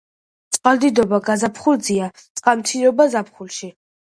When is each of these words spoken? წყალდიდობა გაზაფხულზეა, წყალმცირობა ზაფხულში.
წყალდიდობა 0.55 1.19
გაზაფხულზეა, 1.27 2.09
წყალმცირობა 2.41 3.09
ზაფხულში. 3.17 3.71